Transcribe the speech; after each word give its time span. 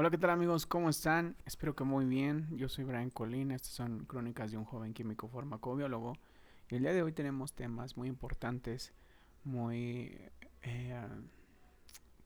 Hola, 0.00 0.10
¿qué 0.10 0.18
tal 0.18 0.30
amigos? 0.30 0.64
¿Cómo 0.64 0.90
están? 0.90 1.34
Espero 1.44 1.74
que 1.74 1.82
muy 1.82 2.04
bien. 2.04 2.46
Yo 2.56 2.68
soy 2.68 2.84
Brian 2.84 3.10
Colina. 3.10 3.56
Estas 3.56 3.72
son 3.72 4.04
crónicas 4.04 4.52
de 4.52 4.56
un 4.56 4.64
joven 4.64 4.94
químico 4.94 5.26
farmacobiólogo. 5.26 6.16
Y 6.70 6.76
el 6.76 6.82
día 6.82 6.92
de 6.92 7.02
hoy 7.02 7.10
tenemos 7.10 7.52
temas 7.52 7.96
muy 7.96 8.06
importantes, 8.06 8.92
muy 9.42 10.16
eh, 10.62 11.00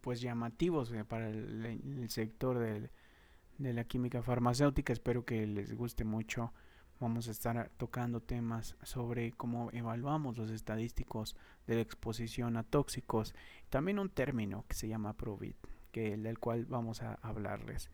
pues 0.03 0.21
llamativos 0.21 0.93
eh, 0.93 1.03
para 1.07 1.31
el, 1.31 2.11
sector 2.11 2.59
de 2.59 3.73
la 3.73 3.85
química 3.85 4.21
farmacéutica. 4.21 4.93
Espero 4.93 5.25
que 5.25 5.47
les 5.47 5.75
guste 5.75 6.05
mucho. 6.05 6.53
Vamos 7.01 7.27
a 7.27 7.31
estar 7.31 7.71
tocando 7.79 8.21
temas 8.21 8.77
sobre 8.83 9.33
cómo 9.33 9.71
evaluamos 9.73 10.37
los 10.37 10.51
estadísticos 10.51 11.37
de 11.67 11.77
la 11.77 11.81
exposición 11.81 12.59
a 12.59 12.65
tóxicos. 12.65 13.35
También 13.71 13.99
un 13.99 14.11
término 14.11 14.67
que 14.69 14.75
se 14.75 14.89
llama 14.89 15.15
PROVIT 15.15 15.57
que, 15.93 16.17
del 16.17 16.39
cual 16.41 16.67
vamos 16.67 17.03
a 17.03 17.15
hablarles 17.23 17.91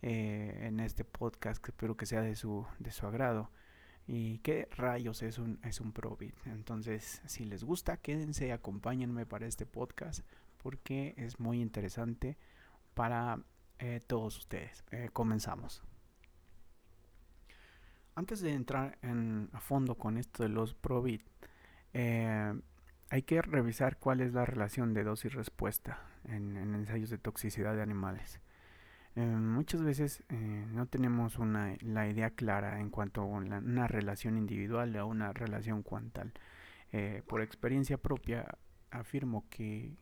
eh, 0.00 0.60
en 0.62 0.80
este 0.80 1.04
podcast, 1.04 1.62
que 1.62 1.72
espero 1.72 1.96
que 1.96 2.06
sea 2.06 2.22
de 2.22 2.34
su, 2.36 2.66
de 2.78 2.90
su 2.90 3.06
agrado. 3.06 3.50
¿Y 4.06 4.38
qué 4.38 4.68
rayos 4.72 5.22
es 5.22 5.38
un, 5.38 5.60
es 5.62 5.80
un 5.80 5.92
Probit? 5.92 6.34
Entonces, 6.46 7.20
si 7.26 7.44
les 7.44 7.62
gusta, 7.62 7.98
quédense 7.98 8.52
acompáñenme 8.52 9.26
para 9.26 9.46
este 9.46 9.66
podcast 9.66 10.26
porque 10.56 11.14
es 11.16 11.38
muy 11.38 11.60
interesante 11.60 12.36
para 12.94 13.40
eh, 13.78 14.00
todos 14.06 14.38
ustedes. 14.38 14.84
Eh, 14.90 15.10
comenzamos. 15.12 15.82
Antes 18.14 18.40
de 18.40 18.54
entrar 18.54 18.98
en, 19.02 19.50
a 19.52 19.60
fondo 19.60 19.96
con 19.96 20.18
esto 20.18 20.42
de 20.42 20.48
los 20.48 20.74
Probit, 20.74 21.22
hay 21.94 23.22
que 23.22 23.42
revisar 23.42 23.98
cuál 23.98 24.20
es 24.20 24.32
la 24.32 24.44
relación 24.44 24.94
de 24.94 25.04
dosis-respuesta 25.04 26.11
en, 26.32 26.56
ensayos 26.56 27.10
de 27.10 27.18
toxicidad 27.18 27.74
de 27.74 27.82
animales. 27.82 28.40
Eh, 29.14 29.20
muchas 29.20 29.82
veces 29.82 30.22
eh, 30.30 30.66
no 30.72 30.86
tenemos 30.86 31.38
una, 31.38 31.76
la 31.80 32.08
idea 32.08 32.30
clara 32.30 32.80
en 32.80 32.88
cuanto 32.88 33.20
a 33.20 33.24
una, 33.24 33.86
relación 33.86 34.38
individual 34.38 34.96
o 34.96 35.06
una 35.06 35.32
relación 35.32 35.82
cuantal. 35.82 36.32
Eh, 36.92 37.22
por 37.26 37.42
experiencia 37.42 37.98
propia 37.98 38.58
afirmo 38.90 39.46
que 39.50 39.96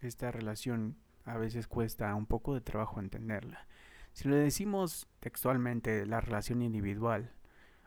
esta 0.00 0.30
relación 0.30 0.96
a 1.24 1.38
veces 1.38 1.66
cuesta 1.66 2.14
un 2.14 2.26
poco 2.26 2.54
de 2.54 2.60
trabajo 2.60 3.00
entenderla. 3.00 3.66
Si 4.12 4.28
le 4.28 4.36
decimos 4.36 5.08
textualmente 5.20 6.06
la 6.06 6.20
relación 6.20 6.62
individual 6.62 7.32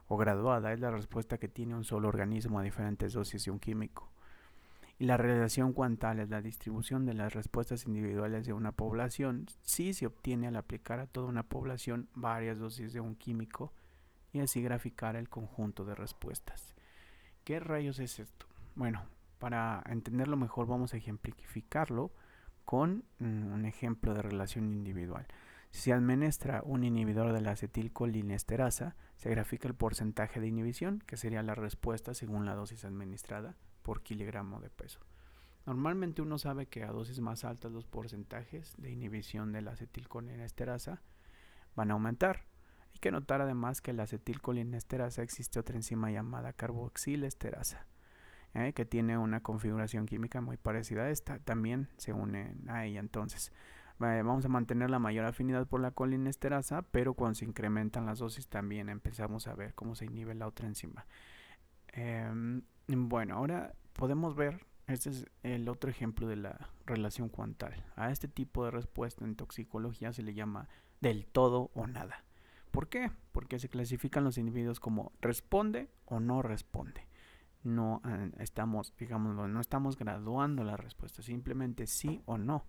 o 0.07 0.17
graduada 0.17 0.73
es 0.73 0.79
la 0.79 0.91
respuesta 0.91 1.37
que 1.37 1.47
tiene 1.47 1.75
un 1.75 1.83
solo 1.83 2.09
organismo 2.09 2.59
a 2.59 2.63
diferentes 2.63 3.13
dosis 3.13 3.45
de 3.45 3.51
un 3.51 3.59
químico. 3.59 4.11
Y 4.99 5.05
la 5.05 5.17
relación 5.17 5.73
cuantal 5.73 6.19
es 6.19 6.29
la 6.29 6.41
distribución 6.41 7.05
de 7.05 7.13
las 7.13 7.33
respuestas 7.33 7.85
individuales 7.85 8.45
de 8.45 8.53
una 8.53 8.71
población 8.71 9.45
si 9.61 9.93
se 9.93 10.07
obtiene 10.07 10.47
al 10.47 10.55
aplicar 10.55 10.99
a 10.99 11.07
toda 11.07 11.27
una 11.27 11.43
población 11.43 12.09
varias 12.15 12.57
dosis 12.57 12.93
de 12.93 12.99
un 12.99 13.15
químico 13.15 13.73
y 14.33 14.39
así 14.39 14.61
graficar 14.61 15.15
el 15.15 15.29
conjunto 15.29 15.85
de 15.85 15.93
respuestas. 15.93 16.73
¿Qué 17.43 17.59
rayos 17.59 17.99
es 17.99 18.19
esto? 18.19 18.47
Bueno, 18.75 19.05
para 19.39 19.83
entenderlo 19.87 20.35
mejor 20.35 20.65
vamos 20.67 20.93
a 20.93 20.97
ejemplificarlo 20.97 22.11
con 22.65 23.05
mm, 23.19 23.53
un 23.53 23.65
ejemplo 23.65 24.13
de 24.13 24.23
relación 24.23 24.71
individual. 24.71 25.27
Si 25.71 25.81
se 25.81 25.93
administra 25.93 26.61
un 26.65 26.83
inhibidor 26.83 27.33
de 27.33 27.41
la 27.41 27.51
acetilcolinesterasa, 27.51 28.95
se 29.15 29.29
grafica 29.29 29.67
el 29.67 29.75
porcentaje 29.75 30.39
de 30.39 30.47
inhibición, 30.47 31.03
que 31.05 31.17
sería 31.17 31.43
la 31.43 31.55
respuesta 31.55 32.13
según 32.13 32.45
la 32.45 32.55
dosis 32.55 32.83
administrada, 32.83 33.55
por 33.87 34.03
kilogramo 34.03 34.59
de 34.59 34.69
peso. 34.69 34.99
Normalmente 35.65 36.21
uno 36.21 36.37
sabe 36.37 36.65
que 36.65 36.83
a 36.83 36.91
dosis 36.91 37.21
más 37.21 37.45
altas 37.45 37.71
los 37.71 37.85
porcentajes 37.85 38.75
de 38.77 38.91
inhibición 38.91 39.53
de 39.53 39.61
la 39.61 39.71
acetilcolinesterasa 39.71 41.01
van 41.73 41.91
a 41.91 41.93
aumentar. 41.93 42.43
Hay 42.91 42.99
que 42.99 43.11
notar 43.11 43.41
además 43.41 43.79
que 43.79 43.93
la 43.93 44.03
acetilcolinesterasa 44.03 45.21
existe 45.21 45.57
otra 45.57 45.77
enzima 45.77 46.11
llamada 46.11 46.51
carboxilesterasa, 46.51 47.87
¿eh? 48.53 48.73
que 48.73 48.83
tiene 48.83 49.17
una 49.17 49.41
configuración 49.41 50.05
química 50.05 50.41
muy 50.41 50.57
parecida 50.57 51.03
a 51.03 51.09
esta. 51.09 51.39
También 51.39 51.87
se 51.95 52.11
une 52.11 52.57
a 52.67 52.83
ella. 52.83 52.99
Entonces, 52.99 53.53
vamos 53.99 54.43
a 54.43 54.49
mantener 54.49 54.89
la 54.89 54.99
mayor 54.99 55.23
afinidad 55.23 55.65
por 55.65 55.79
la 55.79 55.91
colinesterasa, 55.91 56.81
pero 56.81 57.13
cuando 57.13 57.35
se 57.35 57.45
incrementan 57.45 58.05
las 58.05 58.19
dosis 58.19 58.49
también 58.49 58.89
empezamos 58.89 59.47
a 59.47 59.55
ver 59.55 59.73
cómo 59.75 59.95
se 59.95 60.07
inhibe 60.07 60.35
la 60.35 60.45
otra 60.45 60.67
enzima. 60.67 61.05
Em, 61.93 62.61
bueno, 62.87 63.35
ahora 63.35 63.73
podemos 63.93 64.35
ver, 64.35 64.65
este 64.87 65.09
es 65.09 65.25
el 65.43 65.67
otro 65.69 65.89
ejemplo 65.89 66.27
de 66.27 66.37
la 66.37 66.69
relación 66.85 67.29
cuantal. 67.29 67.83
A 67.95 68.11
este 68.11 68.27
tipo 68.27 68.65
de 68.65 68.71
respuesta 68.71 69.25
en 69.25 69.35
toxicología 69.35 70.13
se 70.13 70.23
le 70.23 70.33
llama 70.33 70.69
del 71.01 71.25
todo 71.25 71.71
o 71.73 71.87
nada. 71.87 72.23
¿Por 72.71 72.89
qué? 72.89 73.11
Porque 73.31 73.59
se 73.59 73.69
clasifican 73.69 74.23
los 74.23 74.37
individuos 74.37 74.79
como 74.79 75.11
responde 75.21 75.89
o 76.05 76.19
no 76.19 76.41
responde. 76.41 77.07
No 77.63 78.01
eh, 78.05 78.31
estamos, 78.39 78.93
digámoslo, 78.97 79.47
no 79.47 79.59
estamos 79.59 79.97
graduando 79.97 80.63
la 80.63 80.77
respuesta, 80.77 81.21
simplemente 81.21 81.87
sí 81.87 82.21
o 82.25 82.37
no. 82.37 82.65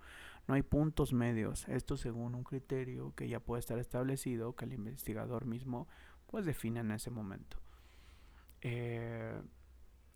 No 0.47 0.55
hay 0.55 0.63
puntos 0.63 1.13
medios. 1.13 1.69
Esto 1.69 1.97
según 1.97 2.35
un 2.35 2.43
criterio 2.43 3.15
que 3.15 3.29
ya 3.29 3.39
puede 3.39 3.61
estar 3.61 3.79
establecido, 3.79 4.57
que 4.57 4.65
el 4.65 4.73
investigador 4.73 5.45
mismo 5.45 5.87
pues 6.27 6.47
define 6.47 6.81
en 6.81 6.91
ese 6.91 7.11
momento. 7.11 7.59
Eh, 8.61 9.41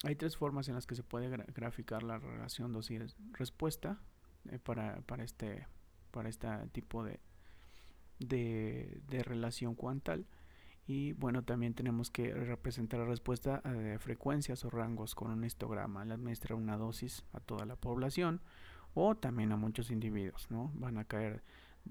hay 0.05 0.17
tres 0.17 0.37
formas 0.37 0.69
en 0.69 0.75
las 0.75 0.87
que 0.87 0.95
se 0.95 1.03
puede 1.03 1.29
graficar 1.29 2.03
la 2.03 2.19
relación 2.19 2.73
dosis-respuesta 2.73 4.01
eh, 4.51 4.59
para, 4.59 5.01
para, 5.03 5.23
este, 5.23 5.67
para 6.11 6.29
este 6.29 6.49
tipo 6.73 7.05
de, 7.05 7.21
de, 8.19 9.23
relación 9.23 9.75
cuantal. 9.75 10.27
Y 10.87 11.13
bueno, 11.13 11.45
también 11.45 11.75
tenemos 11.75 12.11
que 12.11 12.35
representar 12.35 13.01
la 13.01 13.07
respuesta 13.07 13.61
de 13.61 13.99
frecuencias 14.01 14.65
o 14.65 14.71
rangos 14.71 15.15
con 15.15 15.31
un 15.31 15.45
histograma. 15.45 16.03
Al 16.03 16.11
administrar 16.11 16.59
una 16.59 16.77
dosis 16.77 17.25
a 17.33 17.39
toda 17.39 17.65
la 17.65 17.77
población 17.77 18.41
o 18.95 19.15
también 19.15 19.53
a 19.53 19.57
muchos 19.57 19.91
individuos, 19.93 20.51
¿no? 20.51 20.73
Van 20.75 20.99
a 20.99 21.05
caer 21.05 21.45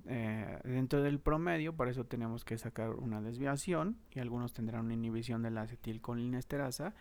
eh, 0.06 0.60
dentro 0.64 1.02
del 1.02 1.20
promedio, 1.20 1.76
para 1.76 1.92
eso 1.92 2.06
tenemos 2.06 2.46
que 2.46 2.58
sacar 2.58 2.92
una 2.92 3.22
desviación 3.22 3.98
y 4.12 4.20
algunos 4.20 4.54
tendrán 4.54 4.86
una 4.86 4.94
inhibición 4.94 5.42
de 5.42 5.52
la 5.52 5.64
acetilcolinesterasa 5.64 6.94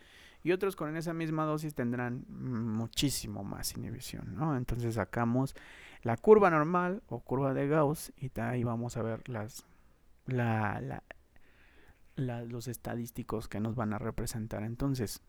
y 0.43 0.51
otros 0.51 0.75
con 0.75 0.95
esa 0.95 1.13
misma 1.13 1.45
dosis 1.45 1.75
tendrán 1.75 2.25
muchísimo 2.29 3.43
más 3.43 3.75
inhibición, 3.75 4.35
¿no? 4.35 4.57
Entonces 4.57 4.95
sacamos 4.95 5.55
la 6.03 6.17
curva 6.17 6.49
normal 6.49 7.03
o 7.07 7.19
curva 7.19 7.53
de 7.53 7.67
Gauss 7.67 8.11
y 8.17 8.31
ahí 8.39 8.63
vamos 8.63 8.97
a 8.97 9.03
ver 9.03 9.27
las, 9.29 9.65
la, 10.25 11.03
los 12.15 12.67
estadísticos 12.67 13.47
que 13.47 13.59
nos 13.59 13.75
van 13.75 13.93
a 13.93 13.99
representar. 13.99 14.63
Entonces, 14.63 15.21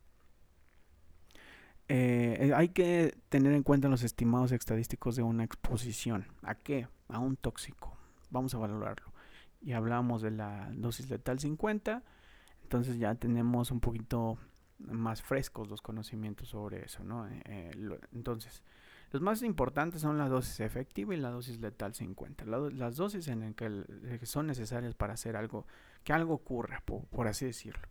eh, 1.88 2.52
hay 2.54 2.70
que 2.70 3.14
tener 3.28 3.52
en 3.52 3.62
cuenta 3.62 3.88
los 3.88 4.02
estimados 4.02 4.50
estadísticos 4.52 5.14
de 5.16 5.22
una 5.22 5.44
exposición. 5.44 6.26
¿A 6.42 6.54
qué? 6.54 6.88
A 7.12 7.18
un 7.18 7.36
tóxico. 7.36 7.96
Vamos 8.30 8.54
a 8.54 8.58
valorarlo. 8.58 9.12
Y 9.60 9.72
hablamos 9.72 10.22
de 10.22 10.30
la 10.30 10.70
dosis 10.72 11.08
letal 11.10 11.38
50. 11.38 12.02
Entonces 12.62 12.98
ya 12.98 13.14
tenemos 13.14 13.70
un 13.70 13.80
poquito 13.80 14.38
más 14.78 15.22
frescos 15.22 15.68
los 15.68 15.82
conocimientos 15.82 16.48
sobre 16.48 16.84
eso, 16.84 17.04
¿no? 17.04 17.28
Eh, 17.28 17.42
eh, 17.44 18.00
entonces, 18.12 18.62
los 19.12 19.22
más 19.22 19.42
importantes 19.42 20.00
son 20.00 20.18
la 20.18 20.28
dosis 20.28 20.60
efectiva 20.60 21.14
y 21.14 21.18
la 21.18 21.30
dosis 21.30 21.60
letal 21.60 21.94
50. 21.94 22.44
las 22.46 22.96
dosis 22.96 23.28
en 23.28 23.54
que, 23.54 24.26
son 24.26 24.46
necesarias 24.46 24.94
para 24.94 25.12
hacer 25.12 25.36
algo, 25.36 25.66
que 26.02 26.12
algo 26.12 26.34
ocurra, 26.34 26.82
por 26.84 27.28
así 27.28 27.44
decirlo. 27.44 27.88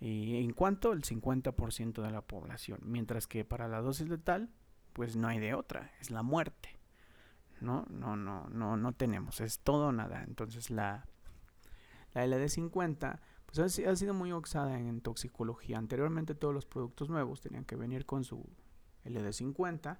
Y 0.00 0.44
en 0.44 0.52
cuanto 0.52 0.92
el 0.92 1.02
50% 1.02 2.02
de 2.02 2.10
la 2.10 2.20
población, 2.20 2.80
mientras 2.82 3.26
que 3.26 3.44
para 3.44 3.68
la 3.68 3.80
dosis 3.80 4.08
letal, 4.08 4.50
pues 4.92 5.16
no 5.16 5.28
hay 5.28 5.38
de 5.38 5.54
otra, 5.54 5.92
es 6.00 6.10
la 6.10 6.22
muerte. 6.22 6.73
No, 7.64 7.86
no, 7.90 8.16
no, 8.16 8.48
no, 8.48 8.76
no 8.76 8.92
tenemos, 8.92 9.40
es 9.40 9.60
todo 9.60 9.88
o 9.88 9.92
nada. 9.92 10.22
Entonces 10.24 10.70
la, 10.70 11.06
la 12.12 12.26
LD50 12.26 13.20
pues 13.46 13.58
ha, 13.86 13.96
sido 13.96 14.14
muy 14.14 14.32
oxada 14.32 14.78
en, 14.78 15.00
toxicología. 15.00 15.78
Anteriormente 15.78 16.34
todos 16.34 16.54
los 16.54 16.66
productos 16.66 17.08
nuevos 17.08 17.40
tenían 17.40 17.64
que 17.64 17.76
venir 17.76 18.06
con 18.06 18.24
su 18.24 18.44
LD50 19.04 19.98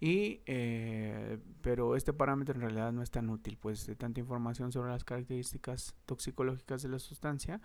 y 0.00 0.40
eh, 0.46 1.38
pero 1.60 1.94
este 1.94 2.12
parámetro 2.12 2.54
en 2.54 2.62
realidad 2.62 2.92
no 2.92 3.02
es 3.02 3.10
tan 3.10 3.28
útil, 3.28 3.58
pues 3.60 3.86
de 3.86 3.96
tanta 3.96 4.20
información 4.20 4.72
sobre 4.72 4.90
las 4.90 5.04
características 5.04 5.94
toxicológicas 6.06 6.82
de 6.82 6.88
la 6.88 6.98
sustancia 6.98 7.60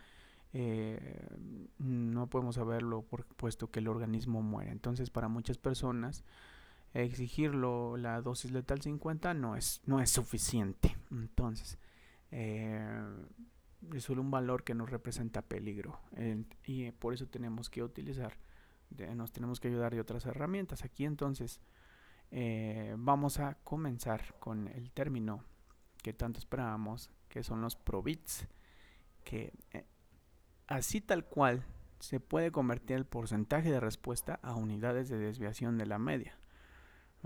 eh, 0.58 1.28
no 1.80 2.28
podemos 2.28 2.56
saberlo 2.56 3.02
puesto 3.36 3.70
que 3.72 3.80
el 3.80 3.90
organismo 3.90 4.42
muere. 4.42 4.72
Entonces, 4.72 5.10
para 5.10 5.28
muchas 5.28 5.58
personas, 5.58 6.24
exigirlo 7.04 7.98
la 7.98 8.22
dosis 8.22 8.52
letal 8.52 8.82
50 8.82 9.34
no 9.34 9.56
es, 9.56 9.82
no 9.86 10.02
es 10.02 10.10
suficiente. 10.10 10.96
Entonces, 11.12 11.78
eh, 12.32 13.04
es 13.94 14.04
solo 14.04 14.22
un 14.22 14.32
valor 14.32 14.64
que 14.64 14.74
nos 14.74 14.90
representa 14.90 15.42
peligro. 15.42 16.00
y 16.66 16.92
por 16.92 17.14
eso 17.14 17.28
tenemos 17.28 17.70
que 17.70 17.84
utilizar, 17.84 18.38
nos 19.16 19.32
tenemos 19.32 19.60
que 19.60 19.68
ayudar 19.68 19.94
de 19.94 20.02
otras 20.02 20.26
herramientas. 20.26 20.84
Aquí 20.84 21.06
entonces, 21.06 21.62
eh, 22.32 22.96
vamos 22.98 23.40
a 23.40 23.56
comenzar 23.64 24.36
con 24.40 24.68
el 24.70 24.92
término 24.92 25.44
que 26.02 26.14
tanto 26.14 26.40
esperábamos, 26.40 27.10
que 27.30 27.44
son 27.44 27.62
los 27.62 27.76
probits, 27.76 28.48
que 29.24 29.54
eh, 29.72 29.86
así 30.68 31.02
tal 31.02 31.26
cual 31.26 31.66
se 32.00 32.20
puede 32.20 32.52
convertir 32.52 32.98
el 32.98 33.06
porcentaje 33.06 33.72
de 33.72 33.80
respuesta 33.80 34.40
a 34.44 34.56
unidades 34.56 35.10
de 35.10 35.18
desviación 35.18 35.78
de 35.78 35.86
la 35.86 36.00
media. 36.00 36.38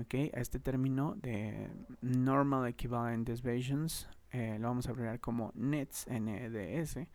Okay, 0.02 0.32
a 0.34 0.40
este 0.40 0.60
término 0.60 1.16
de 1.16 1.70
Normal 2.02 2.68
Equivalent 2.70 3.28
Deviations 3.28 4.08
eh, 4.32 4.58
lo 4.60 4.68
vamos 4.70 4.88
a 4.88 4.92
abreviar 4.92 5.20
como 5.20 5.52
NETS, 5.56 6.08
NDS, 6.08 7.08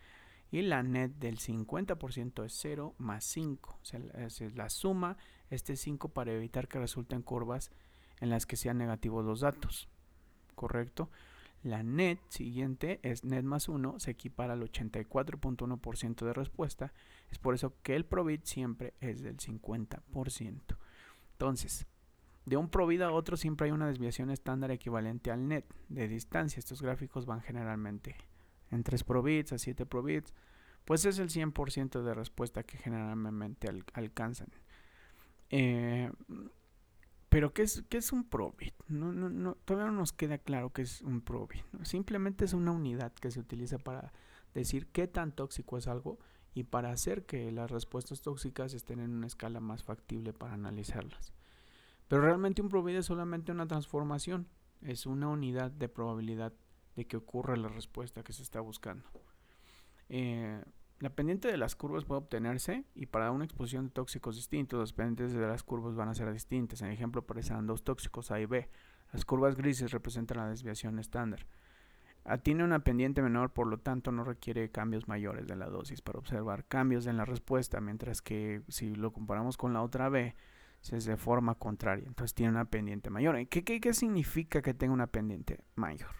y 0.51 0.63
la 0.63 0.83
net 0.83 1.13
del 1.13 1.39
50% 1.39 2.45
es 2.45 2.53
0 2.61 2.95
más 2.99 3.25
5. 3.25 3.79
O 3.81 3.85
sea, 3.85 4.01
es 4.17 4.55
la 4.55 4.69
suma, 4.69 5.17
este 5.51 5.77
5 5.77 6.11
para 6.11 6.33
evitar 6.33 6.69
que 6.69 6.79
resulten 6.79 7.23
curvas 7.23 7.71
en 8.21 8.31
las 8.31 8.45
que 8.45 8.57
sean 8.57 8.79
negativos 8.79 9.25
los 9.25 9.41
datos. 9.41 9.89
¿Correcto? 10.55 11.11
La 11.63 11.83
net 11.83 12.19
siguiente 12.29 13.01
es 13.03 13.25
net 13.25 13.45
más 13.45 13.69
1, 13.69 13.99
se 13.99 14.11
equipara 14.11 14.53
al 14.53 14.63
84.1% 14.63 16.27
de 16.27 16.33
respuesta. 16.35 16.93
Es 17.31 17.39
por 17.39 17.55
eso 17.55 17.75
que 17.83 17.97
el 17.97 18.05
probit 18.05 18.45
siempre 18.45 18.93
es 19.01 19.23
del 19.23 19.39
50%. 19.39 20.77
Entonces, 21.33 21.87
de 22.46 22.56
un 22.56 22.69
probit 22.69 23.00
a 23.00 23.11
otro 23.11 23.37
siempre 23.37 23.67
hay 23.67 23.73
una 23.73 23.87
desviación 23.87 24.31
estándar 24.31 24.70
equivalente 24.70 25.31
al 25.31 25.49
net 25.49 25.64
de 25.88 26.08
distancia. 26.08 26.58
Estos 26.58 26.82
gráficos 26.82 27.26
van 27.26 27.41
generalmente 27.41 28.17
en 28.70 28.82
3 28.82 29.05
probits 29.05 29.52
a 29.52 29.58
7 29.58 29.87
probits. 29.87 30.35
Pues 30.85 31.06
es 31.06 31.19
el 31.19 31.31
100% 31.31 32.02
de 32.02 32.14
respuesta 32.14 32.62
que 32.62 32.76
generalmente 32.76 33.69
alcanzan. 33.94 34.49
Eh, 35.49 36.11
pero 37.31 37.55
¿qué 37.55 37.62
es, 37.62 37.82
qué 37.88 37.96
es 37.96 38.12
un 38.12 38.29
probit? 38.29 38.75
No, 38.87 39.12
no, 39.12 39.31
no, 39.31 39.56
todavía 39.64 39.90
no 39.90 39.99
nos 39.99 40.12
queda 40.12 40.38
claro 40.38 40.70
qué 40.70 40.82
es 40.82 41.00
un 41.00 41.23
probit. 41.23 41.64
Simplemente 41.82 42.44
es 42.44 42.52
una 42.52 42.73
unidad 42.73 43.12
que 43.14 43.31
se 43.31 43.40
utiliza 43.40 43.79
para 43.79 44.12
decir 44.52 44.87
qué 44.88 45.08
tan 45.08 45.32
tóxico 45.32 45.79
es 45.79 45.88
algo 45.88 46.19
y 46.55 46.64
para 46.64 46.93
hacer 46.93 47.25
que 47.25 47.50
las 47.50 47.70
respuestas 47.70 48.20
tóxicas 48.20 48.75
estén 48.75 49.00
en 49.00 49.11
una 49.11 49.26
escala 49.26 49.61
más 49.61 49.82
factible 49.82 50.32
para 50.32 50.55
analizarlas. 50.55 51.32
Pero 52.09 52.23
realmente 52.23 52.62
un 52.62 52.69
probit 52.69 52.97
es 52.97 53.06
solamente 53.06 53.53
una 53.53 53.67
transformación, 53.67 54.49
es 54.83 55.06
una 55.06 55.29
unidad 55.29 55.71
de 55.71 55.89
probabilidad 55.89 56.53
de 56.97 57.06
que 57.06 57.17
ocurra 57.17 57.56
la 57.56 57.69
respuesta 57.69 58.23
que 58.23 58.33
se 58.33 58.43
está 58.43 58.61
buscando. 58.61 59.09
Eh, 60.09 60.62
la 61.01 61.11
pendiente 61.11 61.49
de 61.49 61.56
las 61.56 61.75
curvas 61.75 62.05
puede 62.05 62.21
obtenerse 62.21 62.85
y 62.95 63.06
para 63.06 63.31
una 63.31 63.45
exposición 63.45 63.87
de 63.87 63.91
tóxicos 63.91 64.37
distintos, 64.37 64.79
las 64.79 64.93
pendientes 64.93 65.33
de 65.33 65.47
las 65.47 65.62
curvas 65.62 65.95
van 65.95 66.09
a 66.09 66.15
ser 66.15 66.33
distintas. 66.33 66.83
En 66.83 66.91
ejemplo 66.91 67.23
aparecen 67.23 67.67
dos 67.67 67.83
tóxicos 67.83 68.31
A 68.31 68.41
y 68.41 68.47
B. 68.47 68.69
Las 69.12 69.25
curvas 69.25 69.57
grises 69.57 69.91
representan 69.91 70.39
la 70.39 70.49
desviación 70.49 70.99
estándar. 70.99 71.47
A 72.25 72.39
tiene 72.39 72.65
una 72.65 72.79
pendiente 72.79 73.21
menor, 73.21 73.53
por 73.53 73.67
lo 73.67 73.79
tanto 73.79 74.12
no 74.12 74.25
requiere 74.25 74.71
cambios 74.71 75.09
mayores 75.09 75.47
de 75.47 75.57
la 75.57 75.69
dosis 75.69 76.00
para 76.00 76.19
observar 76.19 76.65
cambios 76.65 77.07
en 77.07 77.19
la 77.19 77.27
respuesta, 77.27 77.81
mientras 77.81 78.23
que 78.23 78.62
si 78.69 78.95
lo 78.95 79.12
comparamos 79.12 79.59
con 79.59 79.75
la 79.75 79.83
otra 79.83 80.09
B, 80.09 80.35
es 80.93 81.05
de 81.05 81.17
forma 81.17 81.55
contraria. 81.55 82.07
Entonces 82.07 82.35
tiene 82.35 82.53
una 82.53 82.67
pendiente 82.67 83.11
mayor. 83.11 83.37
¿Qué, 83.49 83.65
qué, 83.65 83.81
qué 83.81 83.95
significa 83.95 84.63
que 84.63 84.75
tenga 84.75 84.93
una 84.93 85.07
pendiente 85.07 85.65
mayor? 85.75 86.15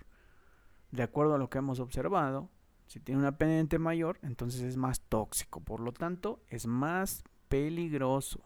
De 0.91 1.03
acuerdo 1.03 1.35
a 1.35 1.39
lo 1.39 1.51
que 1.51 1.59
hemos 1.59 1.81
observado, 1.81 2.51
si 2.87 3.01
tiene 3.01 3.21
una 3.21 3.37
pendiente 3.37 3.79
mayor, 3.79 4.19
entonces 4.23 4.63
es 4.63 4.77
más 4.77 5.01
tóxico. 5.01 5.61
Por 5.61 5.81
lo 5.81 5.93
tanto, 5.93 6.43
es 6.49 6.67
más 6.67 7.25
peligroso 7.49 8.45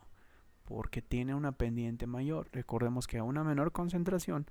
porque 0.65 1.03
tiene 1.03 1.35
una 1.35 1.53
pendiente 1.53 2.06
mayor. 2.06 2.49
Recordemos 2.53 3.06
que 3.06 3.19
a 3.19 3.25
una 3.25 3.43
menor 3.44 3.73
concentración 3.73 4.47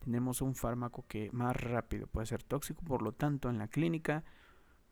tenemos 0.00 0.42
un 0.42 0.54
fármaco 0.54 1.04
que 1.06 1.30
más 1.32 1.54
rápido 1.56 2.06
puede 2.06 2.26
ser 2.26 2.42
tóxico. 2.42 2.82
Por 2.82 3.02
lo 3.02 3.12
tanto, 3.12 3.48
en 3.50 3.58
la 3.58 3.68
clínica 3.68 4.24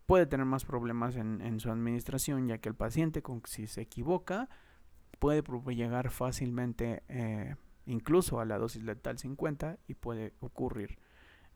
puede 0.06 0.26
tener 0.26 0.46
más 0.46 0.64
problemas 0.64 1.16
en, 1.16 1.60
su 1.60 1.70
administración, 1.70 2.46
ya 2.46 2.58
que 2.58 2.68
el 2.68 2.74
paciente, 2.74 3.22
con, 3.22 3.42
si 3.44 3.66
se 3.66 3.82
equivoca, 3.82 4.48
puede 5.18 5.42
llegar 5.74 6.10
fácilmente 6.10 7.02
eh, 7.08 7.56
incluso 7.86 8.40
a 8.40 8.44
la 8.44 8.58
dosis 8.58 8.82
letal 8.82 9.18
50 9.18 9.78
y 9.86 9.94
puede 9.94 10.34
ocurrir 10.40 10.98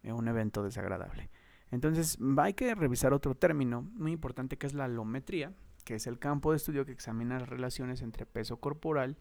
eh, 0.03 0.13
un 0.13 0.29
evento 0.29 0.63
desagradable. 0.63 1.31
Entonces, 1.71 2.19
hay 2.37 2.55
que 2.55 2.75
revisar 2.75 3.15
otro 3.15 3.35
término 3.35 3.83
muy 3.83 4.13
importante 4.13 4.59
que 4.59 4.67
es 4.67 4.75
la 4.75 4.85
alometría, 4.85 5.53
que 5.85 5.95
es 5.95 6.07
el 6.07 6.19
campo 6.19 6.51
de 6.51 6.59
estudio 6.59 6.85
que 6.85 6.93
examina 6.93 7.39
las 7.39 7.49
relaciones 7.49 8.03
entre 8.03 8.27
peso 8.27 8.59
corporal 8.59 9.17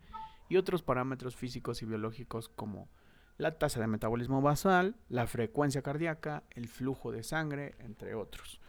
y 0.49 0.57
otros 0.57 0.83
parámetros 0.83 1.35
físicos 1.35 1.81
y 1.81 1.85
biológicos 1.85 2.49
como 2.49 2.89
la 3.37 3.57
tasa 3.57 3.79
de 3.79 3.87
metabolismo 3.87 4.41
basal, 4.41 4.95
la 5.07 5.27
frecuencia 5.27 5.81
cardíaca, 5.81 6.43
el 6.51 6.67
flujo 6.67 7.11
de 7.11 7.23
sangre, 7.23 7.75
entre 7.79 8.15
otros. 8.15 8.59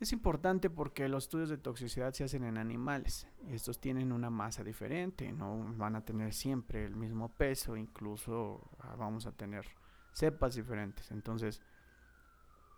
Es 0.00 0.12
importante 0.12 0.70
porque 0.70 1.08
los 1.08 1.24
estudios 1.24 1.48
de 1.48 1.58
toxicidad 1.58 2.12
se 2.12 2.24
hacen 2.24 2.44
en 2.44 2.58
animales 2.58 3.28
y 3.48 3.54
estos 3.54 3.80
tienen 3.80 4.12
una 4.12 4.30
masa 4.30 4.64
diferente, 4.64 5.32
no 5.32 5.72
van 5.76 5.96
a 5.96 6.04
tener 6.04 6.32
siempre 6.32 6.84
el 6.84 6.96
mismo 6.96 7.28
peso, 7.28 7.76
incluso 7.76 8.70
ah, 8.80 8.96
vamos 8.96 9.26
a 9.26 9.32
tener 9.32 9.64
cepas 10.12 10.54
diferentes. 10.54 11.10
Entonces, 11.10 11.62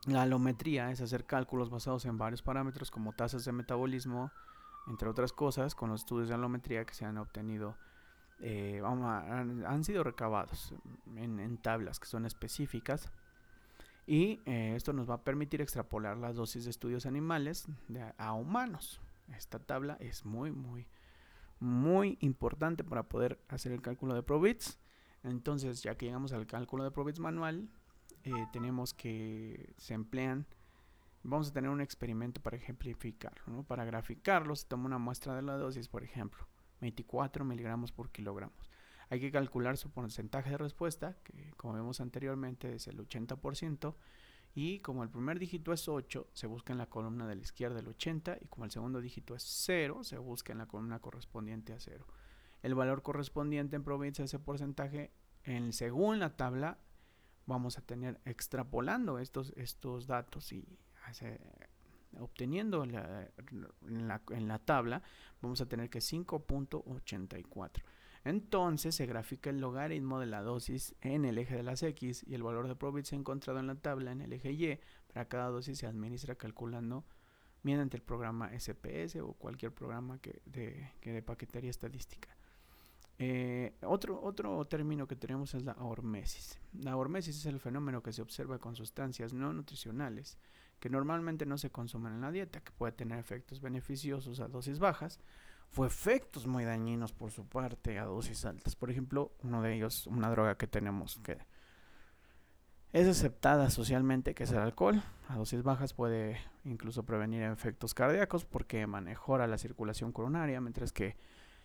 la 0.06 0.22
alometría 0.22 0.90
es 0.90 1.00
hacer 1.00 1.24
cálculos 1.26 1.70
basados 1.70 2.04
en 2.04 2.18
varios 2.18 2.42
parámetros 2.42 2.90
como 2.90 3.12
tasas 3.12 3.44
de 3.44 3.52
metabolismo, 3.52 4.30
entre 4.86 5.08
otras 5.08 5.32
cosas, 5.32 5.74
con 5.74 5.90
los 5.90 6.02
estudios 6.02 6.28
de 6.28 6.34
alometría 6.34 6.84
que 6.84 6.94
se 6.94 7.04
han 7.04 7.18
obtenido, 7.18 7.76
eh, 8.38 8.80
han, 8.84 9.82
sido 9.82 10.04
recabados 10.04 10.74
en, 11.16 11.58
tablas 11.58 11.98
que 11.98 12.06
son 12.06 12.26
específicas. 12.26 13.10
Y 14.06 14.40
eh, 14.46 14.74
esto 14.76 14.92
nos 14.92 15.10
va 15.10 15.14
a 15.14 15.24
permitir 15.24 15.60
extrapolar 15.60 16.16
las 16.16 16.36
dosis 16.36 16.64
de 16.64 16.70
estudios 16.70 17.06
animales 17.06 17.66
a 18.18 18.32
humanos. 18.34 19.00
Esta 19.36 19.58
tabla 19.58 19.96
es 19.98 20.24
muy, 20.24 20.52
muy, 20.52 20.86
muy 21.58 22.16
importante 22.20 22.84
para 22.84 23.08
poder 23.08 23.40
hacer 23.48 23.72
el 23.72 23.82
cálculo 23.82 24.14
de 24.14 24.22
probits. 24.22 24.78
Entonces, 25.24 25.82
ya 25.82 25.96
que 25.96 26.06
llegamos 26.06 26.32
al 26.32 26.46
cálculo 26.46 26.84
de 26.84 26.92
probits 26.92 27.18
manual, 27.18 27.68
eh, 28.22 28.30
tenemos 28.52 28.94
que 28.94 29.74
se 29.76 29.94
emplean 29.94 30.46
vamos 31.28 31.48
a 31.48 31.52
tener 31.52 31.70
un 31.70 31.80
experimento 31.80 32.40
para 32.40 32.56
ejemplificarlo 32.56 33.64
para 33.64 33.84
graficarlo 33.84 34.54
se 34.54 34.66
toma 34.66 34.86
una 34.86 34.98
muestra 34.98 35.34
de 35.34 35.42
la 35.42 35.56
dosis 35.56 35.88
por 35.88 36.04
ejemplo 36.04 36.46
24 36.80 37.44
miligramos 37.44 37.90
por 37.90 38.10
kilogramos 38.10 38.70
hay 39.08 39.20
que 39.20 39.30
calcular 39.30 39.76
su 39.76 39.90
porcentaje 39.90 40.50
de 40.50 40.58
respuesta 40.58 41.16
que 41.22 41.52
como 41.56 41.74
vemos 41.74 42.00
anteriormente 42.00 42.74
es 42.74 42.88
el 42.88 42.98
80% 42.98 43.94
y 44.54 44.80
como 44.80 45.02
el 45.02 45.10
primer 45.10 45.38
dígito 45.38 45.72
es 45.72 45.88
8 45.88 46.28
se 46.32 46.46
busca 46.46 46.72
en 46.72 46.78
la 46.78 46.86
columna 46.86 47.26
de 47.26 47.36
la 47.36 47.42
izquierda 47.42 47.80
el 47.80 47.88
80 47.88 48.38
y 48.40 48.46
como 48.46 48.64
el 48.64 48.70
segundo 48.70 49.00
dígito 49.00 49.34
es 49.34 49.42
0 49.42 50.04
se 50.04 50.18
busca 50.18 50.52
en 50.52 50.58
la 50.58 50.66
columna 50.66 50.98
correspondiente 50.98 51.72
a 51.72 51.80
0 51.80 52.06
el 52.62 52.74
valor 52.74 53.02
correspondiente 53.02 53.76
en 53.76 53.84
provincia 53.84 54.22
de 54.22 54.26
ese 54.26 54.38
porcentaje 54.38 55.12
en, 55.44 55.72
según 55.72 56.18
la 56.18 56.36
tabla 56.36 56.78
vamos 57.46 57.78
a 57.78 57.82
tener 57.82 58.20
extrapolando 58.24 59.18
estos, 59.18 59.52
estos 59.56 60.06
datos 60.06 60.52
y 60.52 60.78
obteniendo 62.18 62.84
en, 62.84 62.92
la, 62.92 63.30
en, 64.30 64.48
la, 64.48 64.58
tabla, 64.58 65.02
vamos 65.40 65.60
a 65.60 65.66
tener 65.66 65.90
que 65.90 66.00
5.84. 66.00 67.82
Entonces 68.26 68.96
se 68.96 69.06
grafica 69.06 69.50
el 69.50 69.60
logaritmo 69.60 70.18
de 70.18 70.26
la 70.26 70.42
dosis 70.42 70.96
en 71.00 71.24
el 71.24 71.38
eje 71.38 71.54
de 71.54 71.62
las 71.62 71.84
X 71.84 72.24
y 72.26 72.34
el 72.34 72.42
valor 72.42 72.66
de 72.66 72.74
probit 72.74 73.12
encontrado 73.12 73.60
en 73.60 73.68
la 73.68 73.76
tabla 73.76 74.10
en 74.10 74.20
el 74.20 74.32
eje 74.32 74.50
Y. 74.50 74.80
Para 75.06 75.28
cada 75.28 75.48
dosis 75.48 75.78
se 75.78 75.86
administra 75.86 76.34
calculando 76.34 77.04
mediante 77.62 77.96
el 77.96 78.02
programa 78.02 78.50
SPS 78.50 79.20
o 79.20 79.34
cualquier 79.34 79.72
programa 79.72 80.18
que 80.18 80.42
de, 80.44 80.90
que 81.00 81.12
de 81.12 81.22
paquetería 81.22 81.70
estadística. 81.70 82.36
Eh, 83.20 83.76
otro, 83.82 84.20
otro 84.20 84.64
término 84.64 85.06
que 85.06 85.14
tenemos 85.14 85.54
es 85.54 85.62
la 85.62 85.74
hormesis. 85.74 86.58
La 86.72 86.96
hormesis 86.96 87.36
es 87.36 87.46
el 87.46 87.60
fenómeno 87.60 88.02
que 88.02 88.12
se 88.12 88.22
observa 88.22 88.58
con 88.58 88.74
sustancias 88.74 89.34
no 89.34 89.52
nutricionales 89.52 90.36
que 90.80 90.90
normalmente 90.90 91.46
no 91.46 91.58
se 91.58 91.70
consumen 91.70 92.14
en 92.14 92.22
la 92.22 92.32
dieta, 92.32 92.60
que 92.60 92.72
puede 92.72 92.92
tener 92.92 93.20
efectos 93.20 93.60
beneficiosos 93.60 94.40
a 94.40 94.48
dosis 94.48 94.80
bajas 94.80 95.20
o 95.74 95.84
efectos 95.84 96.46
muy 96.46 96.64
dañinos 96.64 97.12
por 97.12 97.30
su 97.30 97.46
parte 97.46 97.98
a 97.98 98.04
dosis 98.04 98.44
altas. 98.44 98.76
Por 98.76 98.90
ejemplo, 98.90 99.32
uno 99.42 99.62
de 99.62 99.74
ellos, 99.74 100.06
una 100.06 100.30
droga 100.30 100.56
que 100.56 100.66
tenemos 100.66 101.18
que 101.22 101.38
es 102.92 103.06
aceptada 103.06 103.68
socialmente, 103.68 104.34
que 104.34 104.44
es 104.44 104.52
el 104.52 104.58
alcohol. 104.58 105.02
A 105.28 105.36
dosis 105.36 105.62
bajas 105.62 105.92
puede 105.92 106.38
incluso 106.64 107.04
prevenir 107.04 107.42
efectos 107.42 107.92
cardíacos 107.92 108.44
porque 108.44 108.86
mejora 108.86 109.46
la 109.46 109.58
circulación 109.58 110.12
coronaria, 110.12 110.60
mientras 110.60 110.92
que 110.92 111.16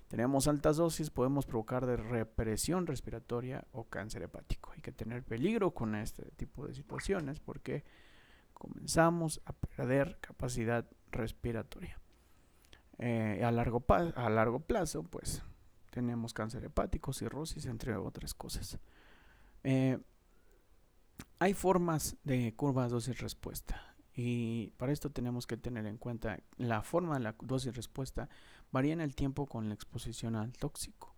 tenemos 0.10 0.50
altas 0.50 0.76
dosis, 0.76 1.10
podemos 1.10 1.46
provocar 1.46 1.86
de 1.86 1.96
represión 1.96 2.86
respiratoria 2.86 3.66
o 3.72 3.86
cáncer 3.86 4.24
hepático. 4.24 4.74
Hay 4.74 4.82
que 4.82 4.92
tener 4.92 5.24
peligro 5.24 5.72
con 5.72 5.96
este 5.96 6.26
tipo 6.32 6.68
de 6.68 6.74
situaciones 6.74 7.40
porque 7.40 7.86
comenzamos 8.54 9.42
a 9.46 9.54
perder 9.54 10.18
capacidad 10.20 10.86
respiratoria. 11.12 11.98
Eh, 13.00 13.42
a, 13.44 13.52
largo 13.52 13.84
a 13.90 14.30
largo 14.30 14.60
plazo, 14.60 15.04
pues 15.04 15.44
tenemos 15.90 16.34
cáncer 16.34 16.64
hepático, 16.64 17.14
cirrosis, 17.14 17.66
entre 17.66 17.96
otras 17.96 18.34
cosas. 18.34 18.80
Eh, 19.64 19.98
hay 21.40 21.54
formas 21.54 22.18
de 22.24 22.54
curva 22.56 22.88
dosis-respuesta. 22.88 23.96
Y 24.14 24.72
para 24.78 24.92
esto 24.92 25.10
tenemos 25.10 25.48
que 25.48 25.58
tener 25.58 25.86
en 25.86 25.98
cuenta 25.98 26.40
la 26.58 26.84
forma 26.84 27.16
de 27.16 27.22
la 27.22 27.36
dosis 27.42 27.76
respuesta 27.76 28.30
varía 28.72 28.94
en 28.94 29.02
el 29.02 29.16
tiempo 29.16 29.48
con 29.48 29.70
la 29.70 29.74
exposición 29.74 30.36
al 30.36 30.52
tóxico. 30.52 31.16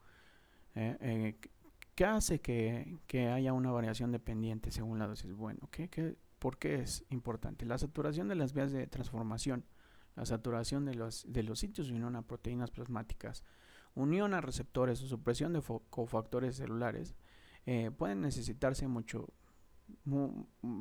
Eh, 0.75 1.37
¿Qué 1.95 2.05
hace 2.05 2.39
que, 2.39 2.97
haya 3.31 3.53
una 3.53 3.71
variación 3.71 4.11
dependiente 4.11 4.71
según 4.71 4.97
la 4.97 5.07
dosis? 5.07 5.31
Bueno, 5.33 5.69
¿qué, 5.69 6.17
por 6.39 6.57
qué 6.57 6.75
es 6.75 7.05
importante? 7.09 7.65
La 7.65 7.77
saturación 7.77 8.27
de 8.27 8.35
las 8.35 8.53
vías 8.53 8.71
de 8.71 8.87
transformación, 8.87 9.63
la 10.15 10.25
saturación 10.25 10.85
de 10.85 10.95
los, 10.95 11.25
de 11.31 11.43
los 11.43 11.59
sitios 11.59 11.87
de 11.87 11.93
unión 11.93 12.15
a 12.15 12.21
proteínas 12.21 12.71
plasmáticas, 12.71 13.43
unión 13.95 14.33
a 14.33 14.41
receptores 14.41 15.01
o 15.01 15.07
supresión 15.07 15.53
de 15.53 15.61
cofactores 15.89 16.55
celulares, 16.55 17.15
eh, 17.65 17.91
pueden 17.97 18.21
necesitarse 18.21 18.87
mucho, 18.87 19.27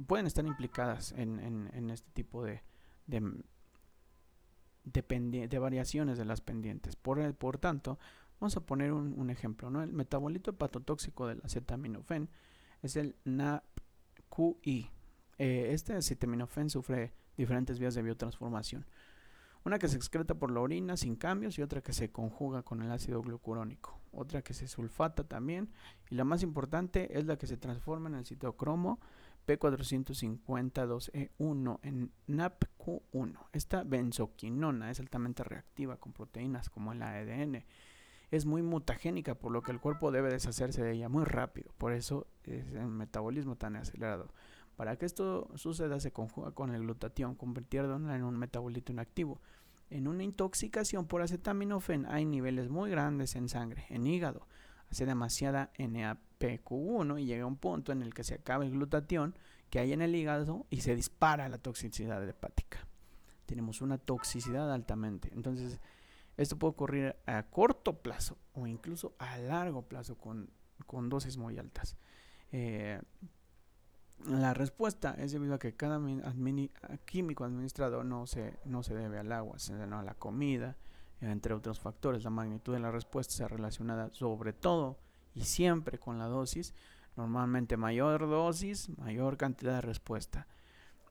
pueden 0.07 0.27
estar 0.27 0.45
implicadas 0.45 1.12
en, 1.12 1.91
este 1.91 2.11
tipo 2.12 2.45
de, 2.45 2.62
de, 3.07 3.23
de, 4.85 5.59
variaciones 5.59 6.19
de 6.19 6.25
las 6.25 6.41
pendientes. 6.41 6.97
Por, 6.97 7.35
por 7.35 7.59
tanto, 7.59 7.99
vamos 8.41 8.57
a 8.57 8.67
poner 8.67 8.93
un, 8.93 9.31
ejemplo. 9.31 9.71
¿no? 9.71 9.83
El 9.83 9.93
metabolito 9.93 10.51
hepatotóxico 10.51 11.27
del 11.29 11.41
acetaminofén 11.45 12.29
es 12.83 12.97
el 12.97 13.15
NAPQI. 13.25 14.91
Eh, 15.39 15.69
este 15.71 15.95
acetaminofén 15.95 16.69
sufre 16.69 17.12
diferentes 17.37 17.79
vías 17.79 17.95
de 17.95 18.03
biotransformación. 18.03 18.85
Una 19.64 19.78
que 19.78 19.88
se 19.88 19.97
excreta 19.97 20.35
por 20.35 20.50
la 20.50 20.61
orina 20.61 20.97
sin 20.97 21.14
cambios 21.14 21.59
y 21.59 21.62
otra 21.62 21.83
que 21.83 21.92
se 21.92 22.11
conjuga 22.11 22.62
con 22.62 22.83
el 22.83 22.90
ácido 22.90 23.23
glucurónico. 23.23 24.00
Otra 24.12 24.42
que 24.42 24.54
se 24.54 24.66
sulfata 24.66 25.23
también. 25.25 25.71
Y 26.11 26.16
la 26.16 26.25
más 26.25 26.42
importante 26.42 27.16
es 27.19 27.26
la 27.26 27.37
que 27.37 27.47
se 27.47 27.57
transforma 27.57 28.09
en 28.09 28.16
el 28.16 28.26
citocromo 28.26 28.99
P452E1 29.47 31.78
en 31.83 32.11
NAPQ1. 32.28 33.38
Esta 33.52 33.85
benzoquinona 33.85 34.90
es 34.90 35.00
altamente 35.00 35.45
reactiva 35.45 35.97
con 35.97 36.12
proteínas 36.12 36.69
como 36.69 36.92
el 36.92 37.02
ADN. 37.02 37.64
Es 38.31 38.45
muy 38.47 38.62
mutagénica, 38.62 39.35
por 39.35 39.50
lo 39.52 39.62
que 39.62 39.73
el 39.73 39.81
cuerpo 39.81 40.11
debe 40.11 40.31
deshacerse 40.31 40.83
de 40.83 40.92
ella 40.92 41.09
muy 41.09 41.25
rápido. 41.25 41.73
Por 41.76 41.92
eso 41.92 42.26
es 42.45 42.66
el 42.73 42.88
metabolismo 42.88 43.57
tan 43.57 43.76
acelerado. 43.76 44.33
Para 44.83 44.97
que 44.97 45.07
esto 45.07 45.49
suceda 45.55 46.01
se 46.01 46.11
conjuga 46.11 46.51
con 46.51 46.75
el 46.75 46.81
glutatión, 46.81 47.37
convirtiéndola 47.37 48.17
en 48.17 48.25
un 48.25 48.37
metabolito 48.37 48.91
inactivo. 48.91 49.41
En 49.91 50.09
una 50.09 50.25
intoxicación 50.25 51.07
por 51.07 51.23
acetaminofén 51.23 52.05
hay 52.07 52.25
niveles 52.25 52.69
muy 52.69 52.91
grandes 52.91 53.37
en 53.37 53.49
sangre, 53.49 53.87
en 53.91 54.09
hígado. 54.09 54.49
Hace 54.91 55.07
demasiada 55.07 55.71
NAPQ1 55.79 57.23
y 57.23 57.27
llega 57.27 57.45
a 57.45 57.47
un 57.47 57.59
punto 57.59 57.93
en 57.93 58.03
el 58.03 58.12
que 58.12 58.25
se 58.25 58.35
acaba 58.35 58.65
el 58.65 58.73
glutatión 58.73 59.39
que 59.71 59.79
hay 59.79 59.93
en 59.93 60.03
el 60.03 60.17
hígado 60.17 60.67
y 60.69 60.81
se 60.81 60.97
dispara 60.97 61.49
la 61.49 61.59
toxicidad 61.59 62.29
hepática. 62.29 62.85
Tenemos 63.47 63.83
una 63.83 63.99
toxicidad 63.99 64.73
altamente. 64.73 65.31
Entonces, 65.33 65.79
esto 66.37 66.59
puede 66.59 66.73
ocurrir 66.73 67.17
a 67.27 67.45
corto 67.45 68.03
plazo 68.03 68.37
o 68.53 68.67
incluso 68.67 69.15
a 69.21 69.39
largo 69.39 69.83
plazo 69.83 70.19
con, 70.19 70.51
dosis 71.09 71.37
muy 71.37 71.57
altas. 71.57 71.97
Eh, 72.51 73.01
la 74.26 74.55
respuesta 74.55 75.14
es 75.19 75.33
debido 75.33 75.55
a 75.55 75.59
que 75.59 75.75
cada 75.75 76.00
químico 77.05 77.45
administrado 77.45 78.05
no 78.05 78.26
se, 78.26 78.59
no 78.64 78.83
se 78.83 78.95
debe 78.95 79.19
al 79.19 79.33
agua, 79.33 79.59
sino 79.59 79.99
a 79.99 80.02
la 80.02 80.14
comida, 80.14 80.76
entre 81.21 81.55
otros 81.55 81.81
factores. 81.81 82.25
La 82.25 82.31
magnitud 82.31 82.73
de 82.73 82.81
la 82.81 82.91
respuesta 82.91 83.33
está 83.33 83.49
relacionada 83.49 84.11
sobre 84.12 84.52
todo 84.52 84.99
y 85.35 85.43
siempre 85.43 85.99
con 85.99 86.19
la 86.19 86.26
dosis. 86.26 86.75
Normalmente 87.17 87.76
mayor 87.76 88.29
dosis, 88.29 88.88
mayor 88.99 89.37
cantidad 89.37 89.75
de 89.75 89.81
respuesta. 89.83 90.47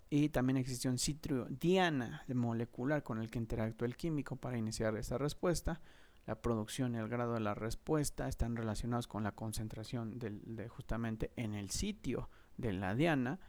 Y 0.10 0.30
también 0.30 0.58
existe 0.58 0.90
un 0.90 0.98
sitio 0.98 1.46
diana 1.46 2.24
molecular 2.28 3.04
con 3.04 3.20
el 3.20 3.30
que 3.30 3.40
interactúa 3.40 3.88
el 3.88 3.96
químico 3.96 4.36
para 4.36 4.58
iniciar 4.58 4.96
esta 4.98 5.18
respuesta. 5.18 5.82
La 6.28 6.42
producción 6.42 6.96
y 6.96 6.98
el 6.98 7.08
grado 7.08 7.34
de 7.34 7.40
la 7.40 7.56
respuesta 7.56 8.28
están 8.28 8.56
relacionados 8.56 9.08
con 9.08 9.24
la 9.24 9.32
concentración 9.32 10.20
de 10.20 10.68
justamente 10.68 11.32
en 11.36 11.56
el 11.56 11.70
sitio 11.72 12.30
de 12.62 12.74
la 12.74 12.96
diana 12.96 13.40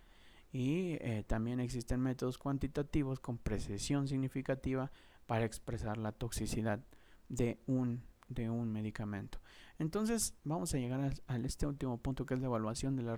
y 0.53 0.99
eh, 1.01 1.25
también 1.27 1.61
existen 1.61 2.01
métodos 2.01 2.39
cuantitativos 2.39 3.21
con 3.21 3.39
precisión 3.39 4.09
significativa 4.09 4.91
para 5.27 5.45
expresar 5.45 5.97
la 5.97 6.13
toxicidad 6.13 6.81
de 7.29 7.59
un, 7.67 8.03
de 8.29 8.51
un 8.51 8.71
medicamento. 8.71 9.39
Entonces 9.79 10.35
vamos 10.45 10.75
a 10.75 10.79
llegar 10.79 11.13
a, 11.27 11.37
este 11.37 11.67
último 11.67 11.99
punto 11.99 12.27
que 12.27 12.35
es 12.35 12.41
la 12.41 12.47
evaluación 12.47 12.97
de 12.97 13.03
la 13.03 13.17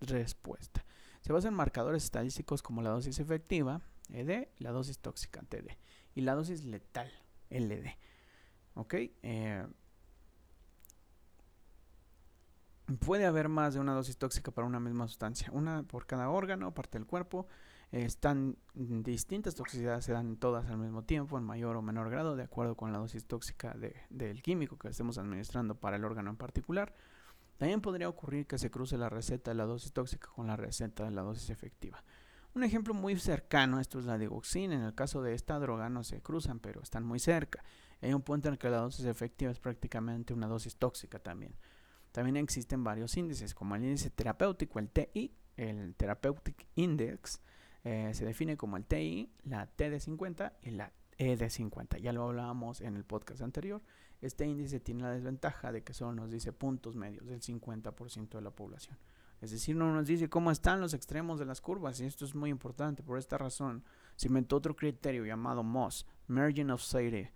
respuesta. 0.00 0.84
Se 1.20 1.32
basa 1.32 1.48
en 1.48 1.54
marcadores 1.54 2.04
estadísticos 2.04 2.62
como 2.62 2.80
la 2.82 2.90
dosis 2.90 3.18
efectiva, 3.18 3.80
ED, 4.12 4.48
la 4.58 4.70
dosis 4.70 4.98
tóxica, 5.00 5.42
TD, 5.42 5.76
y 6.14 6.20
la 6.20 6.34
dosis 6.34 6.64
letal, 6.64 7.10
LD. 7.50 7.96
¿Ok? 8.74 8.94
Eh, 8.94 9.66
puede 12.96 13.26
haber 13.26 13.48
más 13.48 13.74
de 13.74 13.80
una 13.80 13.92
dosis 13.92 14.16
tóxica 14.16 14.50
para 14.50 14.66
una 14.66 14.80
misma 14.80 15.06
sustancia, 15.06 15.50
una 15.52 15.82
por 15.82 16.06
cada 16.06 16.30
órgano, 16.30 16.72
parte 16.72 16.98
del 16.98 17.06
cuerpo. 17.06 17.46
están 17.92 18.56
distintas 18.74 19.54
toxicidades, 19.54 20.04
se 20.04 20.12
dan 20.12 20.36
todas 20.36 20.66
al 20.66 20.78
mismo 20.78 21.04
tiempo, 21.04 21.38
en 21.38 21.44
mayor 21.44 21.76
o 21.76 21.82
menor 21.82 22.10
grado, 22.10 22.36
de 22.36 22.42
acuerdo 22.42 22.76
con 22.76 22.92
la 22.92 22.98
dosis 22.98 23.24
tóxica 23.26 23.74
del 24.10 24.42
químico 24.42 24.78
que 24.78 24.88
estemos 24.88 25.18
administrando 25.18 25.74
para 25.74 25.96
el 25.96 26.04
órgano 26.04 26.30
en 26.30 26.36
particular. 26.36 26.94
También 27.56 27.80
podría 27.80 28.08
ocurrir 28.08 28.46
que 28.46 28.58
se 28.58 28.70
cruce 28.70 28.96
la 28.96 29.08
receta 29.08 29.50
de 29.50 29.56
la 29.56 29.64
dosis 29.64 29.92
tóxica 29.92 30.28
con 30.34 30.46
la 30.46 30.56
receta 30.56 31.04
de 31.04 31.10
la 31.10 31.22
dosis 31.22 31.50
efectiva. 31.50 32.02
Un 32.54 32.64
ejemplo 32.64 32.94
muy 32.94 33.18
cercano, 33.18 33.80
esto 33.80 33.98
es 33.98 34.04
la 34.04 34.18
digoxina. 34.18 34.74
En 34.74 34.82
el 34.82 34.94
caso 34.94 35.22
de 35.22 35.34
esta 35.34 35.58
droga 35.58 35.88
no 35.88 36.04
se 36.04 36.20
cruzan, 36.22 36.60
pero 36.60 36.82
están 36.82 37.04
muy 37.04 37.18
cerca. 37.18 37.62
Hay 38.00 38.12
un 38.12 38.22
punto 38.22 38.48
en 38.48 38.54
el 38.54 38.58
que 38.58 38.70
la 38.70 38.78
dosis 38.78 39.06
efectiva 39.06 39.50
es 39.50 39.58
prácticamente 39.58 40.32
una 40.32 40.46
dosis 40.46 40.76
tóxica 40.76 41.18
también. 41.18 41.54
También 42.12 42.36
existen 42.36 42.84
varios 42.84 43.16
índices, 43.16 43.54
como 43.54 43.76
el 43.76 43.84
índice 43.84 44.10
terapéutico, 44.10 44.78
el 44.78 44.88
TI, 44.88 45.34
el 45.56 45.94
Therapeutic 45.94 46.66
Index, 46.76 47.40
eh, 47.84 48.10
se 48.12 48.24
define 48.24 48.56
como 48.56 48.76
el 48.76 48.84
TI, 48.84 49.32
la 49.44 49.68
TD50 49.76 50.52
y 50.62 50.70
la 50.70 50.92
ED50. 51.18 51.98
Ya 51.98 52.12
lo 52.12 52.24
hablábamos 52.24 52.80
en 52.80 52.96
el 52.96 53.04
podcast 53.04 53.42
anterior. 53.42 53.82
Este 54.20 54.46
índice 54.46 54.80
tiene 54.80 55.02
la 55.02 55.10
desventaja 55.10 55.72
de 55.72 55.82
que 55.82 55.94
solo 55.94 56.12
nos 56.12 56.30
dice 56.30 56.52
puntos 56.52 56.96
medios 56.96 57.26
del 57.26 57.40
50% 57.40 58.30
de 58.30 58.40
la 58.40 58.50
población. 58.50 58.98
Es 59.40 59.52
decir, 59.52 59.76
no 59.76 59.92
nos 59.92 60.06
dice 60.08 60.28
cómo 60.28 60.50
están 60.50 60.80
los 60.80 60.94
extremos 60.94 61.38
de 61.38 61.44
las 61.44 61.60
curvas 61.60 62.00
y 62.00 62.06
esto 62.06 62.24
es 62.24 62.34
muy 62.34 62.50
importante. 62.50 63.04
Por 63.04 63.18
esta 63.18 63.38
razón, 63.38 63.84
se 64.16 64.26
inventó 64.26 64.56
otro 64.56 64.74
criterio 64.74 65.24
llamado 65.24 65.62
MOS, 65.62 66.06
Margin 66.26 66.70
of 66.70 66.82
Safety, 66.82 67.28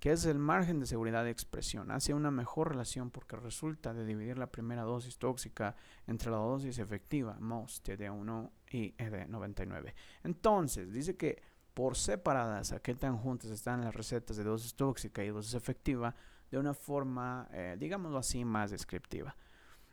que 0.00 0.12
es 0.12 0.24
el 0.24 0.38
margen 0.38 0.80
de 0.80 0.86
seguridad 0.86 1.24
de 1.24 1.30
expresión. 1.30 1.90
Hace 1.90 2.14
una 2.14 2.30
mejor 2.30 2.70
relación 2.70 3.10
porque 3.10 3.36
resulta 3.36 3.92
de 3.92 4.06
dividir 4.06 4.38
la 4.38 4.50
primera 4.50 4.82
dosis 4.82 5.18
tóxica 5.18 5.76
entre 6.06 6.30
la 6.30 6.38
dosis 6.38 6.78
efectiva, 6.78 7.36
MOS, 7.38 7.82
TD1 7.84 8.50
y 8.70 8.92
ED99. 8.94 9.92
Entonces, 10.24 10.90
dice 10.92 11.16
que 11.16 11.42
por 11.74 11.96
separadas, 11.96 12.72
a 12.72 12.80
qué 12.80 12.94
tan 12.94 13.18
juntas 13.18 13.50
están 13.50 13.84
las 13.84 13.94
recetas 13.94 14.38
de 14.38 14.44
dosis 14.44 14.74
tóxica 14.74 15.22
y 15.22 15.28
dosis 15.28 15.54
efectiva 15.54 16.14
de 16.50 16.58
una 16.58 16.74
forma, 16.74 17.46
eh, 17.52 17.76
digámoslo 17.78 18.18
así, 18.18 18.44
más 18.44 18.70
descriptiva. 18.70 19.36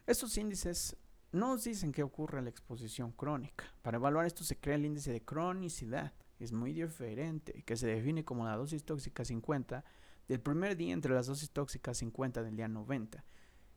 Estos 0.05 0.37
índices 0.37 0.95
nos 1.33 1.65
dicen 1.65 1.91
qué 1.91 2.01
ocurre 2.01 2.39
a 2.39 2.41
la 2.41 2.49
exposición 2.49 3.11
crónica. 3.11 3.65
Para 3.81 3.97
evaluar 3.97 4.25
esto 4.25 4.45
se 4.45 4.57
crea 4.57 4.75
el 4.75 4.85
índice 4.85 5.11
de 5.11 5.21
cronicidad 5.21 6.13
es 6.39 6.51
muy 6.51 6.73
diferente, 6.73 7.63
que 7.63 7.75
se 7.75 7.87
define 7.87 8.23
como 8.23 8.45
la 8.45 8.55
dosis 8.55 8.83
tóxica 8.83 9.25
50 9.25 9.83
del 10.27 10.39
primer 10.39 10.75
día 10.75 10.93
entre 10.93 11.13
las 11.13 11.27
dosis 11.27 11.51
tóxicas 11.51 11.97
50 11.97 12.43
del 12.43 12.55
día 12.55 12.67
90. 12.67 13.23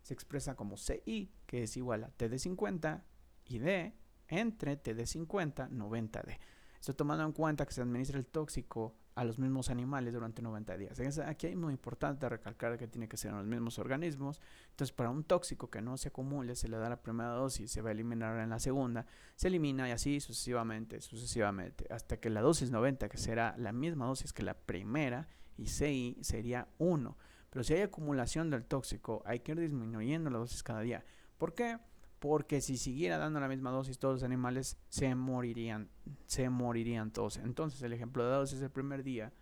Se 0.02 0.14
expresa 0.14 0.56
como 0.56 0.76
CI, 0.76 1.32
que 1.46 1.64
es 1.64 1.76
igual 1.76 2.04
a 2.04 2.16
TD50 2.16 3.02
y 3.46 3.58
D 3.58 3.94
entre 4.28 4.82
TD50 4.82 5.70
90D. 5.70 6.38
Esto 6.78 6.94
tomando 6.94 7.24
en 7.24 7.32
cuenta 7.32 7.66
que 7.66 7.74
se 7.74 7.82
administra 7.82 8.18
el 8.18 8.26
tóxico 8.26 8.96
a 9.14 9.24
los 9.24 9.38
mismos 9.38 9.70
animales 9.70 10.14
durante 10.14 10.40
90 10.40 10.76
días. 10.76 11.20
Aquí 11.20 11.46
es 11.46 11.56
muy 11.56 11.72
importante 11.72 12.28
recalcar 12.28 12.78
que 12.78 12.86
tiene 12.86 13.08
que 13.08 13.16
ser 13.16 13.32
en 13.32 13.38
los 13.38 13.46
mismos 13.46 13.78
organismos. 13.78 14.40
Entonces, 14.70 14.92
para 14.92 15.10
un 15.10 15.24
tóxico 15.24 15.68
que 15.68 15.82
no 15.82 15.96
se 15.96 16.08
acumule, 16.08 16.54
se 16.54 16.68
le 16.68 16.76
da 16.76 16.88
la 16.88 17.02
primera 17.02 17.30
dosis, 17.30 17.70
se 17.70 17.82
va 17.82 17.90
a 17.90 17.92
eliminar 17.92 18.38
en 18.38 18.50
la 18.50 18.58
segunda, 18.58 19.06
se 19.36 19.48
elimina 19.48 19.88
y 19.88 19.92
así 19.92 20.20
sucesivamente, 20.20 21.00
sucesivamente, 21.00 21.86
hasta 21.90 22.18
que 22.18 22.30
la 22.30 22.40
dosis 22.40 22.70
90, 22.70 23.08
que 23.08 23.18
será 23.18 23.54
la 23.58 23.72
misma 23.72 24.06
dosis 24.06 24.32
que 24.32 24.42
la 24.42 24.54
primera, 24.54 25.28
y 25.56 25.66
CI 25.66 26.16
sería 26.22 26.68
1. 26.78 27.16
Pero 27.50 27.64
si 27.64 27.74
hay 27.74 27.82
acumulación 27.82 28.48
del 28.48 28.64
tóxico, 28.64 29.22
hay 29.26 29.40
que 29.40 29.52
ir 29.52 29.60
disminuyendo 29.60 30.30
la 30.30 30.38
dosis 30.38 30.62
cada 30.62 30.80
día. 30.80 31.04
¿Por 31.36 31.54
qué? 31.54 31.78
Porque 32.20 32.60
si 32.60 32.76
siguiera 32.76 33.18
dando 33.18 33.40
la 33.40 33.48
misma 33.48 33.70
dosis 33.70 33.98
todos 33.98 34.14
los 34.16 34.22
animales 34.22 34.76
se 34.88 35.14
morirían, 35.14 35.88
se 36.26 36.48
morirían 36.50 37.10
todos. 37.10 37.38
Entonces 37.38 37.82
el 37.82 37.92
ejemplo 37.92 38.24
de 38.24 38.30
dosis 38.30 38.60
del 38.60 38.70
primer 38.70 39.02
día 39.02 39.32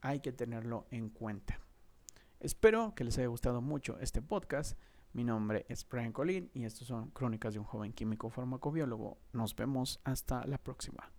hay 0.00 0.20
que 0.20 0.32
tenerlo 0.32 0.86
en 0.90 1.10
cuenta. 1.10 1.60
Espero 2.38 2.94
que 2.94 3.04
les 3.04 3.18
haya 3.18 3.26
gustado 3.26 3.60
mucho 3.60 3.98
este 4.00 4.22
podcast. 4.22 4.78
Mi 5.12 5.24
nombre 5.24 5.66
es 5.68 5.86
Brian 5.88 6.12
Colín 6.12 6.50
y 6.54 6.64
estos 6.64 6.86
son 6.86 7.10
Crónicas 7.10 7.54
de 7.54 7.58
un 7.58 7.66
joven 7.66 7.92
químico 7.92 8.30
farmacobiólogo. 8.30 9.18
Nos 9.32 9.56
vemos 9.56 10.00
hasta 10.04 10.46
la 10.46 10.58
próxima. 10.58 11.10